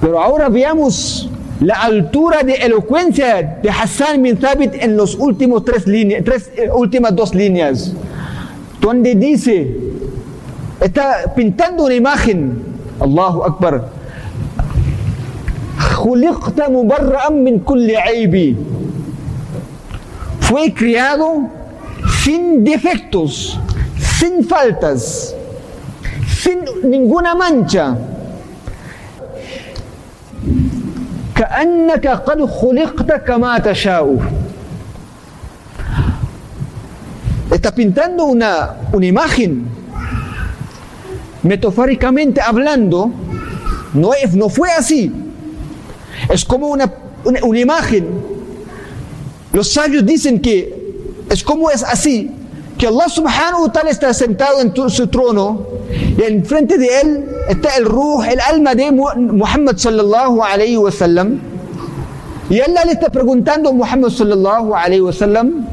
[0.00, 1.28] Pero ahora veamos
[1.60, 6.70] la altura de elocuencia de Hassan bin Thabit en los últimos tres líneas, tres eh,
[6.72, 7.92] últimas dos líneas,
[8.80, 9.76] donde dice,
[10.80, 12.62] está pintando una imagen,
[13.00, 13.88] Allahu Akbar,
[20.40, 21.48] fue creado
[22.22, 23.58] sin defectos,
[24.18, 25.34] sin faltas,
[26.40, 27.96] sin ninguna mancha.
[31.37, 34.19] كأنك قد خلقت كما تشاء
[37.51, 39.67] está pintando una, una imagen
[41.43, 43.11] metafóricamente hablando
[43.93, 45.11] no, es, no fue así
[46.29, 46.91] es como una,
[47.23, 48.07] una, una imagen
[49.51, 52.31] los sabios dicen que es como es así
[52.77, 55.76] que Allah subhanahu wa ta'ala está sentado en tu, su trono y
[56.18, 61.38] enfrente de él está el ruh, el alma de Muhammad sallallahu alayhi wa sallam.
[62.50, 65.66] Y Allah le está preguntando a Muhammad sallallahu alayhi wa sallam,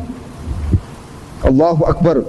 [1.43, 2.23] Allahu Akbar,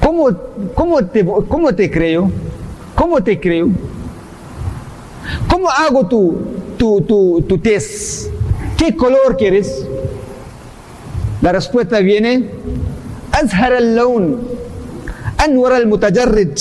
[0.00, 0.28] ¿cómo,
[0.74, 2.30] cómo, te, ¿cómo te creo?
[2.94, 3.68] ¿Cómo te creo?
[5.48, 6.38] ¿Cómo hago tu,
[6.76, 8.28] tu, tu, tu test?
[8.76, 9.86] ¿Qué color quieres?
[11.40, 12.50] La respuesta viene,
[13.32, 14.61] Azhar al-Lawn.
[15.42, 16.54] Anwar al-Mutajarrid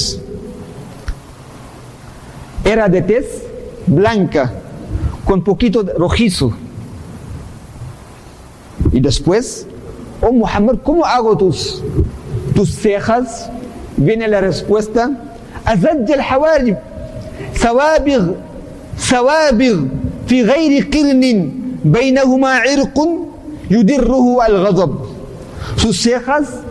[2.65, 3.43] era de tez
[3.85, 4.51] blanca,
[5.23, 6.51] con poquito rojizo.
[8.91, 9.67] Y después,
[10.21, 11.83] oh Muhammad, ¿cómo hago tus,
[12.55, 13.51] tus cejas?
[13.97, 15.11] Viene la respuesta,
[15.63, 16.77] Azad al-Hawarib,
[17.53, 18.35] Sawabir,
[18.97, 19.77] Sawabir,
[20.25, 23.27] fi ghairi qirnin, bainahuma irqun,
[23.69, 24.89] yudirruhu al-ghazab.
[25.77, 26.61] Sus cejas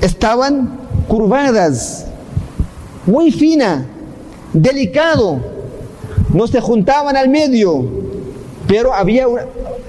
[0.00, 2.05] estaban curvadas
[3.05, 3.85] muy fina
[4.53, 5.39] delicado
[6.33, 7.85] no se juntaban al medio
[8.67, 9.43] pero había una,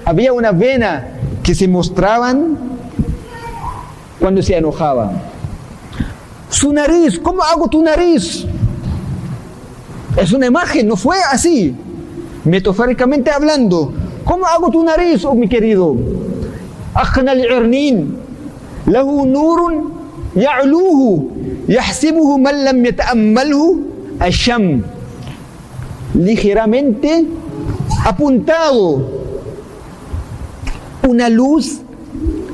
[0.05, 1.08] había una vena
[1.42, 2.58] que se mostraban
[4.18, 5.12] cuando se enojaba
[6.48, 8.46] su nariz ¿cómo hago tu nariz?
[10.17, 11.74] es una imagen no fue así
[12.45, 13.92] metafóricamente hablando
[14.24, 15.96] ¿cómo hago tu nariz oh mi querido?
[16.96, 18.17] أخنى العرنين
[18.86, 19.83] له نور
[20.36, 21.30] يعلوه
[21.68, 23.77] يحسبه من لم يتأمله
[24.23, 24.80] الشم
[26.14, 27.27] ligeramente
[28.05, 29.02] apuntado
[31.07, 31.80] una luz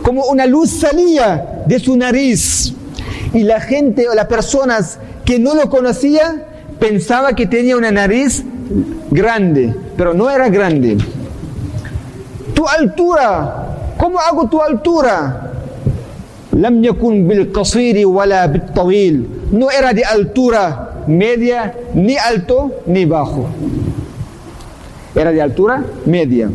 [0.03, 2.73] como una luz salía de su nariz
[3.33, 6.47] y la gente o las personas que no lo conocía
[6.81, 8.43] pensaba que tenía una nariz
[9.11, 10.99] grande pero no era grande
[12.55, 13.63] tu altura
[14.03, 15.46] ¿Cómo hago tu altura?
[16.57, 19.23] لم يكن بالقصير ولا بالطويل
[19.53, 20.65] no era de altura
[21.09, 23.47] media ni alto ni bajo
[25.17, 26.49] era de altura media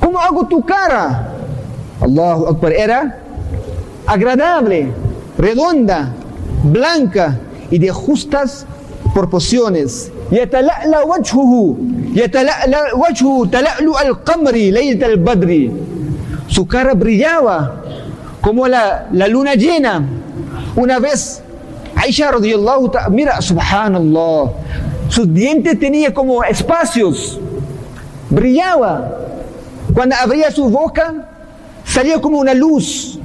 [0.00, 1.28] ¿cómo hago tu cara?
[2.00, 3.18] Allahu Akbar era
[4.06, 4.88] agradable
[5.38, 6.12] redonda
[6.64, 7.38] blanca
[7.70, 8.66] y de justas
[9.14, 11.76] proporciones يتلألأ وجهه
[12.14, 15.70] يتلألأ وجهه تلألؤ القمر ليلة البدر
[16.48, 17.76] su cara brillaba
[18.47, 20.01] como la, la luna llena.
[20.77, 21.41] Una vez
[21.97, 24.51] Aisha radiyallahu mira subhanallah
[25.09, 27.41] sus dientes tenía como espacios
[28.29, 29.11] brillaba.
[29.93, 31.27] Cuando abría su boca
[31.83, 33.19] salía como una luz.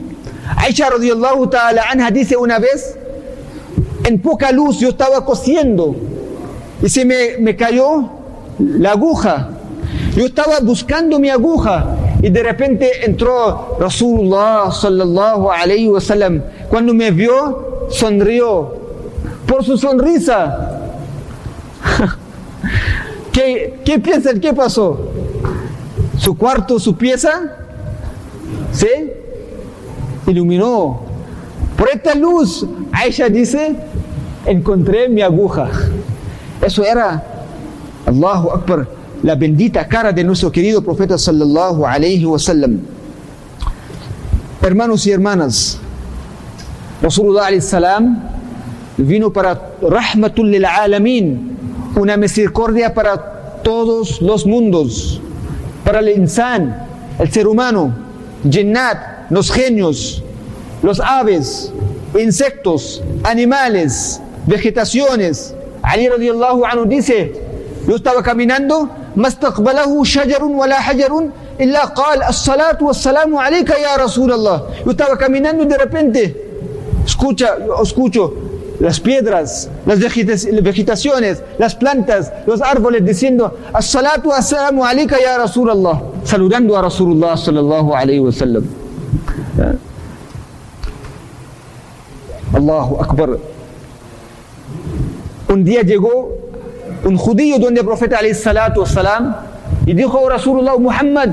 [0.57, 2.99] Aisha radiyallahu ta'ala anha dice una vez
[4.03, 5.95] en poca luz yo estaba cosiendo
[6.83, 8.11] y se me, me cayó
[8.59, 9.51] la aguja.
[10.17, 16.41] Yo estaba buscando mi aguja y de repente entró Rasulullah sallallahu alayhi wa sallam.
[16.71, 18.77] Cuando me vio, sonrió.
[19.45, 20.81] Por su sonrisa.
[23.33, 24.01] ¿Qué, ¿Qué?
[24.41, 25.11] ¿Qué pasó?
[26.17, 27.57] ¿Su cuarto, su pieza?
[28.71, 28.87] ¿Sí?
[30.29, 31.01] Iluminó.
[31.77, 33.75] Por esta luz, Aisha dice,
[34.47, 35.69] encontré mi aguja.
[36.61, 37.25] Eso era,
[38.07, 38.87] Allahu Akbar,
[39.23, 42.81] la bendita cara de nuestro querido profeta sallallahu alayhi wa sallam.
[44.61, 45.79] Hermanos y hermanas,
[47.01, 48.21] Rasulullah alayhi salam
[48.97, 50.67] vino para rahmatul lil
[51.97, 55.21] una misericordia para todos los mundos,
[55.85, 56.87] para el insan,
[57.19, 57.95] el ser humano,
[58.49, 60.23] jinnat, los genios,
[60.83, 61.73] los aves,
[62.19, 67.33] insectos, animales, vegetaciones, Ali radiallahu anhu dice,
[67.89, 71.29] yo estaba caminando, ما استقبله شجر ولا حجر
[71.61, 74.63] إلا قال الصلاة والسلام عليك يا رسول الله.
[74.87, 76.23] Estaba caminando de repente
[77.05, 78.35] escucha, escucho,
[78.81, 86.77] las piedras, las vegetaciones, las plantas, los árboles diciendo As-salatu assalamu alayka ya Rasulullah, saludando
[86.77, 88.65] a Rasulullah sallallahu alayhi wa sallam.
[92.55, 93.39] Allahu Akbar.
[95.49, 96.42] Un día llegó
[97.07, 99.35] إن خودی یو دونه پروفیت علی الصلاة والسلام
[99.87, 101.31] ی دی خو رسول الله محمد.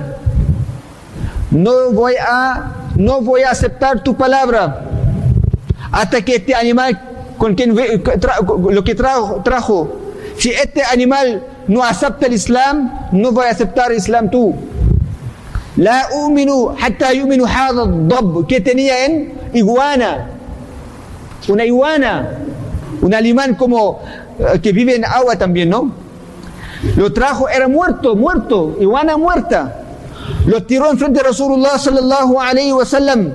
[1.52, 2.54] نو وای ا
[2.98, 4.66] نو وای اسپتار تو پالابرا
[6.02, 6.92] أتا کی تی انیمال
[7.38, 8.34] کون کین وی ترا
[8.74, 9.14] لو کی ترا
[9.46, 9.84] تراخو.
[10.42, 11.28] سی ات انیمال
[11.70, 14.52] نو اسپت الإسلام نو وای اسپتار إسلام تو.
[15.78, 18.48] لا اؤمن حتى يؤمن هذا الضب.
[18.48, 19.14] كتنيا إن
[19.56, 20.12] إيوانا.
[21.50, 22.14] ون إيوانا.
[23.04, 23.96] ون الإيمان كومو.
[24.40, 25.92] Eh, que vive en agua también, ¿no?
[26.96, 29.84] Lo trajo, era muerto, muerto, iguana muerta.
[30.46, 33.34] Lo tiró enfrente de Rasulullah sallallahu alayhi wa sallam.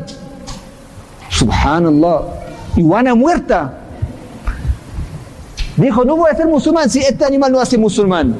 [1.29, 2.23] Subhanallah,
[2.77, 3.73] iwana muerta.
[5.77, 8.35] Dijo, no voy a ser musulmán si este animal no hace musulmán.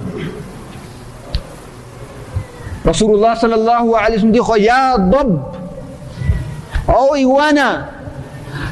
[2.83, 5.53] Rasulullah sallallahu alayhi wa sallam dijo, ya dob,
[6.87, 7.91] oh iguana,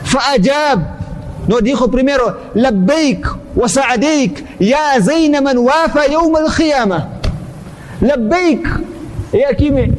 [0.04, 1.01] fa'ajab,
[1.48, 7.08] نو ديخو بريميرو لبيك وسعديك يا زين من وافى يوم الخيامة
[8.02, 8.68] لبيك
[9.34, 9.92] يا كيمي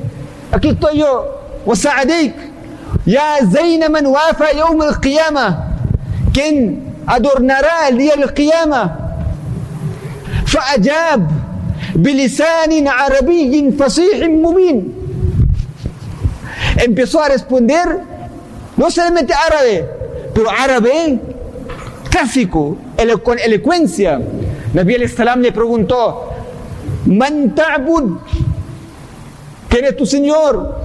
[0.53, 1.23] أكيد طيو.
[1.65, 2.33] وسعديك
[3.07, 5.57] يا زين من وافى يوم القيامة.
[6.35, 6.79] كن
[7.09, 8.95] أدور نرى لي القيامة.
[10.45, 11.31] فأجاب
[11.95, 14.93] بلسان عربي فصيح مبين.
[16.77, 17.87] empezó a responder
[18.77, 19.85] no solamente árabe
[20.33, 21.19] pero árabe
[22.13, 22.77] clásico
[23.23, 24.21] con elocuencia
[24.73, 26.29] Nabi al-Salam le preguntó
[27.05, 28.17] Man ta'bud
[29.67, 30.75] ¿Quién es tu Señor?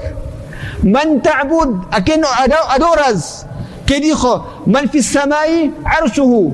[0.85, 3.47] Man ta'bud ¿A quién adoras?
[3.85, 4.63] ¿Qué dijo?
[4.67, 6.53] من في السماء عرشه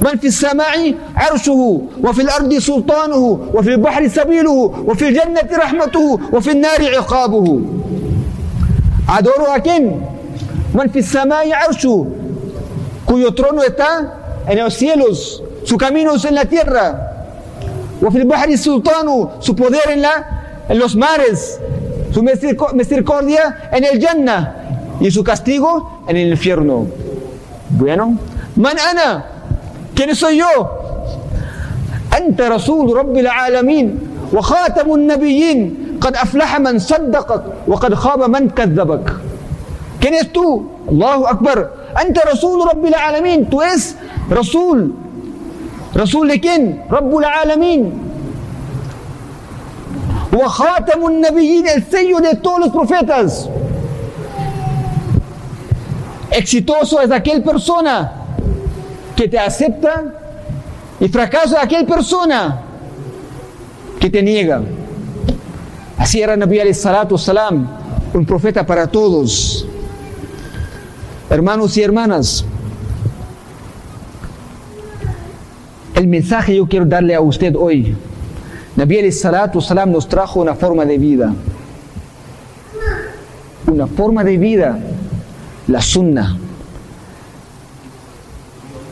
[0.00, 4.50] من في السماء عرشه وفي الأرض سلطانه وفي البحر سبيله
[4.86, 7.62] وفي الجنة رحمته وفي النار عقابه
[9.08, 10.00] a quién?
[10.74, 12.06] Man fi samai arshu,
[13.12, 17.10] cuyo trono está en los cielos, su camino es en la tierra.
[18.00, 21.60] Su poder en, la, en los mares,
[22.10, 26.86] su misericordia en el Jannah y su castigo en el infierno.
[27.68, 28.16] Bueno,
[28.56, 29.26] Man ana,
[29.94, 30.46] ¿quién soy yo?
[32.10, 34.00] Anta Rasul Rabbil Alamin
[34.32, 36.78] wa khatamun nabiyyin qad aflaha man
[37.66, 39.20] wa qad khaba man kazzabak.
[40.00, 40.66] ¿Quién es tú?
[40.88, 41.81] Allahu Akbar.
[41.94, 43.96] Ante Rasul Rabbil Alamin, tú eres
[44.28, 44.94] Rasul.
[45.94, 46.84] ¿Rasul de quién?
[46.88, 47.92] Rabbul Alamin.
[50.32, 53.48] Wa Khatamun Nabiyyin, el sello de todos los profetas.
[56.30, 58.12] Exitoso es aquel persona
[59.14, 60.04] que te acepta
[60.98, 62.62] y fracaso es aquel persona
[64.00, 64.62] que te niega.
[65.98, 67.68] Así era Nabi salatu salam,
[68.14, 69.66] un profeta para todos.
[71.32, 72.44] Hermanos y hermanas,
[75.94, 77.96] el mensaje yo quiero darle a usted hoy.
[78.76, 81.32] Nabi salatu salam nos trajo una forma de vida.
[83.66, 84.78] Una forma de vida
[85.68, 86.36] la sunna,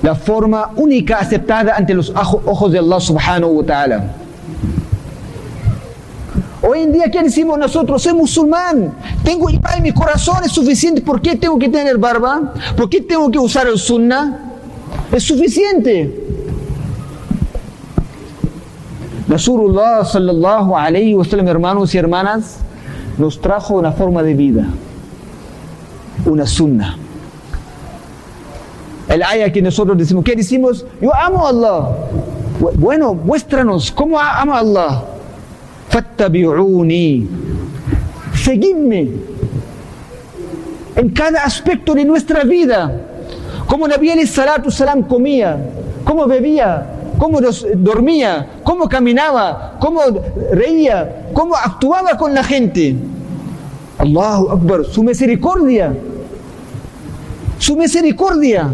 [0.02, 4.19] la forma única aceptada ante los ojos de Allah subhanahu wa ta'ala.
[6.72, 8.00] Hoy en día, ¿qué decimos nosotros?
[8.00, 11.00] Soy musulmán, tengo iman en mi corazón, es suficiente.
[11.00, 12.54] ¿Por qué tengo que tener barba?
[12.76, 14.52] ¿Por qué tengo que usar el sunna?
[15.10, 16.28] Es suficiente.
[19.28, 22.58] Rasulullah sallallahu alayhi wa sallam, hermanos y hermanas,
[23.18, 24.68] nos trajo una forma de vida
[26.24, 26.96] una sunna.
[29.08, 30.86] El ayah que nosotros decimos, ¿qué decimos?
[31.00, 31.88] Yo amo a Allah.
[32.76, 35.09] Bueno, muéstranos cómo amo a Allah.
[35.90, 37.28] Fattabi'uni.
[38.34, 39.08] Seguidme
[40.96, 42.90] en cada aspecto de nuestra vida.
[43.66, 45.58] Cómo Nabi alayhi salatu salam comía,
[46.04, 46.86] cómo bebía,
[47.18, 47.40] cómo
[47.76, 50.00] dormía, cómo caminaba, cómo
[50.52, 52.96] reía, cómo actuaba con la gente.
[53.98, 55.92] Allahu Akbar, su misericordia
[57.60, 58.72] su misericordia,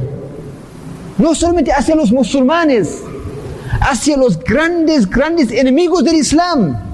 [1.18, 3.02] no solamente hacia los musulmanes,
[3.80, 6.86] hacia los grandes, grandes enemigos del Islam.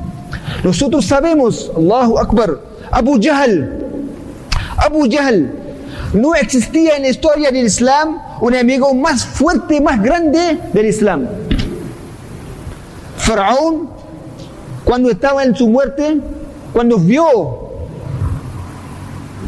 [0.65, 2.59] Nosotros sabemos, Allahu Akbar,
[2.91, 3.87] Abu Jahl,
[4.77, 5.53] Abu Jahl,
[6.13, 11.27] no existía en la historia del Islam un enemigo más fuerte, más grande del Islam.
[13.17, 13.89] Faraón,
[14.85, 16.19] cuando estaba en su muerte,
[16.73, 17.71] cuando vio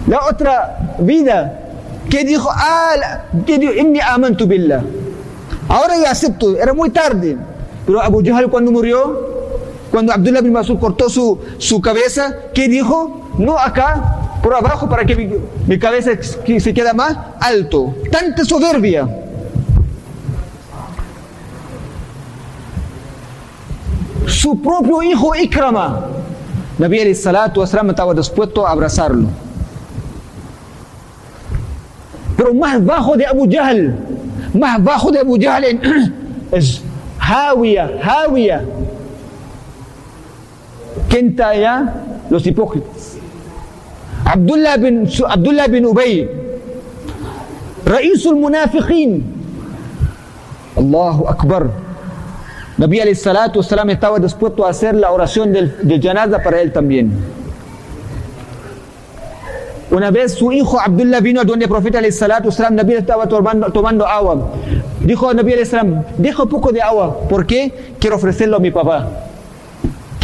[0.07, 1.64] la otra vida
[2.11, 2.49] ¿Qué dijo?
[2.53, 3.73] Ah, ¿qué dijo?
[3.73, 4.83] Inni amantu billah.
[5.69, 7.37] Ahora yo acepto, era muy tarde.
[7.87, 9.34] Pero Abu Jahl cuando murió,
[9.95, 13.31] cuando Abdullah bin Masud cortó su, su cabeza, ¿qué dijo?
[13.39, 15.15] No acá, por abajo, para que
[15.69, 17.95] mi, cabeza se quede más alto.
[18.11, 19.09] Tanta soberbia.
[24.27, 26.09] Su propio hijo Ikrama,
[26.77, 29.29] Nabi alayhi salatu wasalam estaba dispuesto a abrazarlo.
[32.37, 33.95] Pero más bajo de Abu Jahl,
[34.55, 35.65] más bajo de Abu Jahl
[36.51, 36.83] es
[37.21, 38.65] Hawiya, Hawiya.
[41.14, 41.94] ¿Quién está allá?
[42.28, 43.18] Los hipócritas.
[44.25, 46.28] Abdullah bin, Abdullah bin Ubay,
[47.87, 49.23] Raísul Munafiqin.
[50.76, 51.71] Allahu Akbar.
[52.78, 56.73] Nabi alayhi salatu wasalam estaba dispuesto a hacer la oración del, de janaza para él
[56.73, 57.12] también.
[59.92, 63.28] Una vez su hijo Abdullah vino a donde el profeta alayhi salatu wasalam, Nabi estaba
[63.28, 64.50] tomando, tomando agua.
[64.99, 67.21] Dijo a Nabi alayhi salam, deja un poco de agua.
[67.28, 67.73] ¿Por qué?
[68.00, 69.30] Quiero ofrecerlo a mi papá.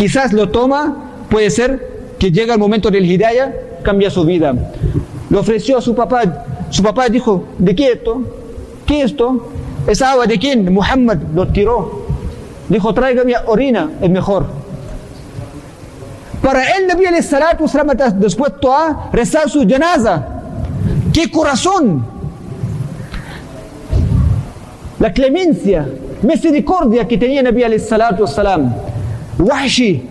[0.01, 0.97] Quizás lo toma,
[1.29, 3.53] puede ser que llega el momento del hidayah,
[3.83, 4.55] cambia su vida.
[5.29, 6.23] Lo ofreció a su papá.
[6.71, 8.23] Su papá dijo, ¿de qué esto?
[8.87, 9.51] ¿Qué esto?
[9.87, 10.73] ¿Esa agua de quién?
[10.73, 12.07] Muhammad lo tiró.
[12.71, 14.47] Dijo, tráigame orina, es mejor.
[16.43, 20.27] Para él, Nabi alayhi salatu está dispuesto a rezar su janaza.
[21.13, 22.07] ¡Qué corazón!
[24.99, 25.87] La clemencia,
[26.23, 28.90] misericordia que tenía Nabi alayhi salatu wasalam.
[29.41, 30.03] Wahshi,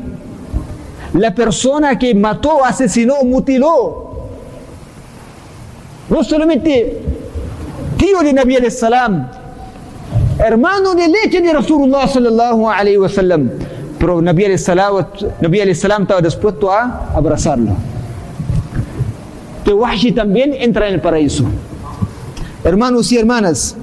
[1.14, 4.10] la persona que mató, asesinó, mutiló.
[6.10, 7.02] No solamente
[7.98, 9.30] tío de Nabi alayhi salam,
[10.40, 13.50] hermano de leche de Rasulullah sallallahu alayhi wa sallam.
[14.00, 15.06] Pero Nabi alayhi salam,
[15.40, 17.76] Nabi alayhi salam estaba dispuesto a abrazarlo.
[19.64, 21.44] Que Wahshi también entra en el paraíso.
[22.64, 23.76] Hermanos y hermanas,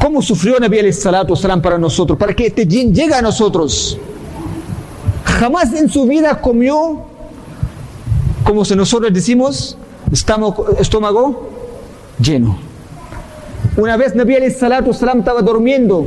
[0.00, 2.18] ¿cómo sufrió Nabi alayhi salatu salam para nosotros?
[2.18, 3.98] Para que este jin llegue a nosotros.
[5.42, 7.00] Jamás en su vida comió,
[8.44, 9.76] como si nosotros decimos,
[10.78, 11.48] estómago
[12.20, 12.56] lleno.
[13.76, 16.06] Una vez Nabi salatu salam estaba durmiendo,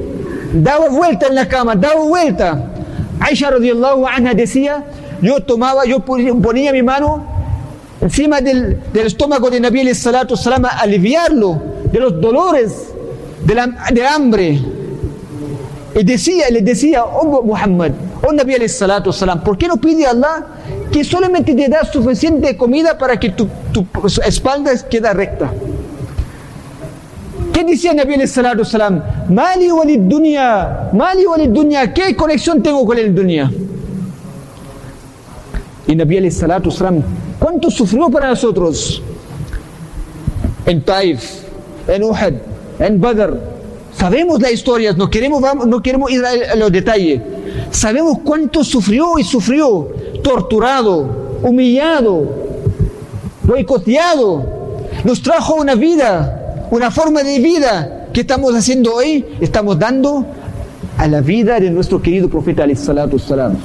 [0.54, 2.72] daba vuelta en la cama, daba vuelta.
[3.20, 4.86] Aisha radiallahu anha decía,
[5.22, 7.26] yo tomaba, yo ponía mi mano
[8.00, 11.62] encima del, estómago de Nabi salatu salam a aliviarlo
[11.92, 12.94] de los dolores,
[13.44, 14.62] de, la, de hambre.
[15.94, 17.92] Y decía, le decía, oh Muhammad,
[18.28, 20.46] oh Nabi salatu salam, ¿por qué no pide a Allah
[20.92, 23.86] que solamente te da suficiente comida para que tu, tu
[24.26, 25.52] espalda quede recta?
[27.54, 29.02] ¿Qué decía Nabi salatu salam?
[29.30, 33.52] Mali walid dunya, mali walid dunya, ¿qué conexión tengo con el dunya?
[35.88, 37.02] Y Nabi salatu salam,
[37.40, 39.02] ¿cuánto sufrió para nosotros?
[40.66, 41.42] En Taif,
[41.88, 42.34] en Uhud,
[42.80, 43.40] en Badr.
[43.96, 47.22] Sabemos las historias, no queremos, no queremos ir a los detalles.
[47.76, 49.90] Sabemos cuánto sufrió y sufrió,
[50.24, 52.24] torturado, humillado,
[53.44, 54.46] boicoteado.
[55.04, 60.26] Nos trajo una vida, una forma de vida que estamos haciendo hoy, estamos dando
[60.98, 63.58] a la vida de nuestro querido profeta alayhi salatu salam.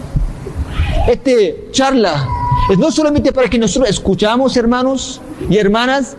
[1.08, 2.26] Este charla
[2.68, 6.16] es no solamente para que nosotros escuchamos, hermanos y hermanas,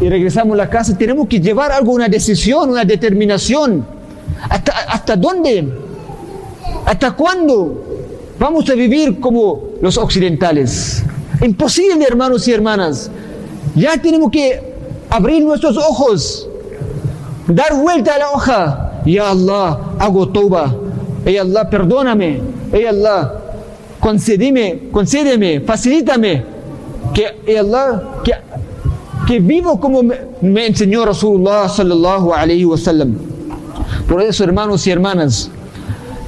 [0.00, 3.86] y regresamos a la casa, tenemos que llevar algo, una decisión, una determinación.
[4.50, 5.83] ¿Hasta, hasta dónde?
[6.84, 7.82] ¿Hasta cuándo
[8.38, 11.02] vamos a vivir como los occidentales?
[11.42, 13.10] Imposible, hermanos y hermanas.
[13.74, 14.60] Ya tenemos que
[15.10, 16.48] abrir nuestros ojos,
[17.48, 18.92] dar vuelta a la hoja.
[19.06, 20.74] Ya Allah, hago toba.
[21.24, 22.40] Ya Allah, perdóname.
[22.72, 23.32] Ya Allah,
[24.00, 26.44] concédeme, concédeme, facilítame.
[27.14, 28.32] Que, ya Allah, que,
[29.26, 33.16] que vivo como me, me enseñó Rasulullah sallallahu alayhi wa sallam.
[34.08, 35.50] Por eso, hermanos y hermanas,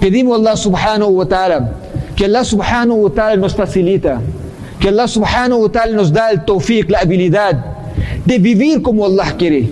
[0.01, 1.87] pedimos a Allah subhanahu wa ta'ala
[2.17, 4.21] que Allah subhanahu wa ta'ala nos facilita,
[4.81, 7.61] que Allah subhanahu wa ta'ala nos da el tawfiq, la habilidad
[8.25, 9.69] de vivir como Allah quiere.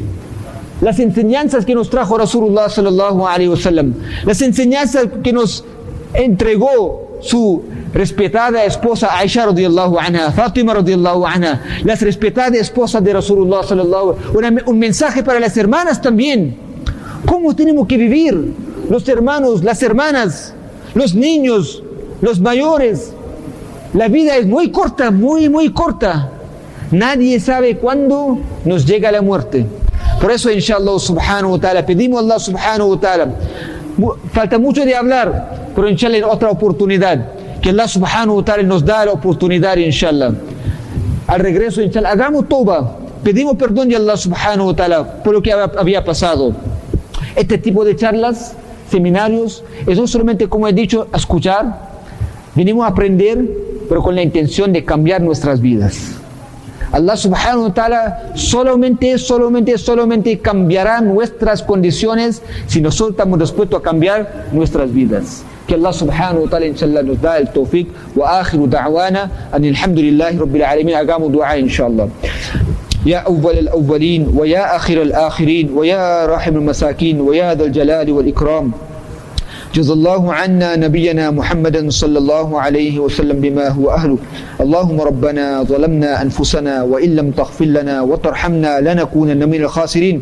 [0.83, 3.95] Las enseñanzas que nos trajo Rasulullah sallallahu alayhi wa sallam,
[4.27, 5.65] las enseñanzas que nos
[6.13, 7.63] entregó su
[7.95, 14.59] respetada esposa Aisha radiallahu anha, Fatima radiallahu anha, las respetadas esposas de Rasulullah sallallahu alayhi
[14.67, 16.57] un mensaje para las hermanas también.
[17.25, 18.53] ¿Cómo tenemos que vivir?
[18.89, 20.55] Los hermanos, las hermanas,
[20.95, 21.83] los niños,
[22.21, 23.13] los mayores.
[23.95, 26.31] La vida es muy corta, muy, muy corta.
[26.91, 29.67] Nadie sabe cuándo nos llega la muerte.
[30.21, 33.35] Por eso, inshallah subhanahu wa ta'ala, pedimos a Allah subhanahu wa ta'ala.
[34.33, 37.61] Falta mucho de hablar, pero inshallah en otra oportunidad.
[37.61, 40.33] Que Allah subhanahu wa ta'ala nos da la oportunidad, inshallah.
[41.27, 42.97] Al regreso, inshallah, hagamos toba.
[43.23, 46.53] Pedimos perdón de Allah subhanahu wa ta'ala por lo que había pasado.
[47.35, 48.55] Este tipo de charlas,
[48.94, 51.90] seminarios, es no solamente, como he dicho, escuchar,
[52.56, 53.46] venimos a aprender,
[53.88, 56.20] pero con la intención de cambiar nuestras vidas.
[56.92, 63.84] Allah subhanahu wa ta'ala solamente, solamente, solamente cambiará nuestras condiciones si nosotros estamos dispuestos a
[63.84, 65.44] cambiar nuestras vidas.
[65.68, 70.38] Que Allah subhanahu wa ta'ala inshallah nos da el tawfiq wa akhiru da'wana an alhamdulillahi
[70.40, 72.10] rabbil alamin hagamos dua inshallah.
[73.06, 78.72] يا أول الأولين ويا آخر الآخرين ويا راحم المساكين ويا ذا الجلال والإكرام
[79.75, 84.19] جزا الله عنا نبينا محمدا صلى الله عليه وسلم بما هو أهله.
[84.63, 90.17] اللهم ربنا ظلمنا أنفسنا وإن لم تغفر لنا وترحمنا لنكونن من الخاسرين.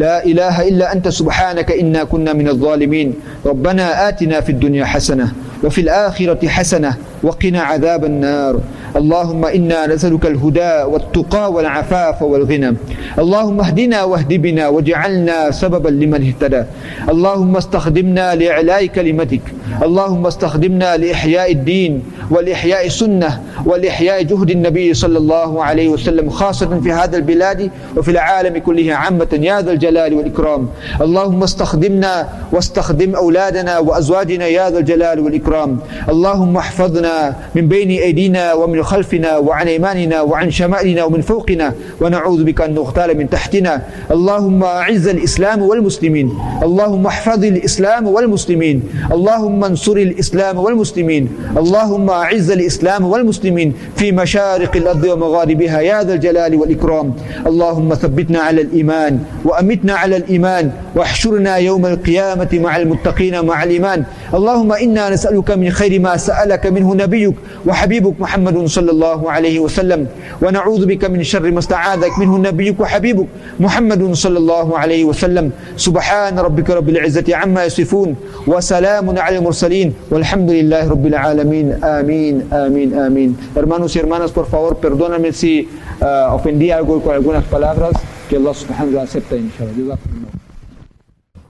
[0.00, 3.14] لا إله إلا أنت سبحانك إنا كنا من الظالمين.
[3.46, 5.28] ربنا آتنا في الدنيا حسنة
[5.64, 8.60] وفي الآخرة حسنة وقنا عذاب النار.
[8.96, 12.76] اللهم إنا نسألك الهدى والتقى والعفاف والغنى.
[13.18, 16.62] اللهم اهدنا واهد بنا واجعلنا سببا لمن اهتدى.
[17.08, 19.40] اللهم استخدمنا لإعلاء كلمتك.
[19.82, 26.92] اللهم استخدمنا لإحياء الدين والإحياء السنة والإحياء جهد النبي صلى الله عليه وسلم خاصة في
[26.92, 29.38] هذا البلاد وفي العالم كله عامة.
[29.40, 30.68] يا ذا الجلال والإكرام.
[31.00, 35.78] اللهم استخدمنا واستخدم أولادنا وأزواجنا يا ذا الجلال والإكرام.
[36.08, 42.60] اللهم احفظنا من بين أيدينا ومن خلفنا وعن أيماننا وعن شمائلنا ومن فوقنا ونعوذ بك
[42.60, 43.82] أن نغتال من تحتنا.
[44.10, 46.28] اللهم أعز الإسلام والمسلمين.
[46.62, 48.76] اللهم احفظ الإسلام والمسلمين.
[49.12, 51.24] اللهم انصر الإسلام والمسلمين.
[51.56, 53.55] اللهم أعز الإسلام والمسلمين.
[53.96, 55.80] في مشارق الأرض ومغاربها.
[55.80, 57.14] يا ذا الجلال والإكرام
[57.46, 64.04] اللهم ثبتنا على الإيمان وأمتنا على الإيمان واحشرنا يوم القيامة مع المتقين مع الإيمان.
[64.34, 67.34] اللهم إنا نسألك من خير ما سألك منه نبيك
[67.66, 70.06] وحبيبك محمد صلى الله عليه وسلم.
[70.42, 73.26] ونعوذ بك من شر ما استعاذك منه نبيك وحبيبك
[73.60, 75.50] محمد صلى الله عليه وسلم.
[75.76, 79.92] سبحان ربك رب العزة عما يصفون وسلام على المرسلين.
[80.10, 81.66] والحمد لله رب العالمين.
[81.84, 83.30] آمين آمين آمين.
[83.54, 85.68] Hermanos y hermanas, por favor, perdóname si
[86.00, 87.92] uh, ofendí algo con algunas palabras,
[88.28, 89.98] que Allah subhanahu wa ta'ala acepta, inshallah.